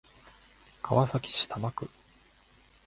[0.81, 1.87] 川崎市多摩区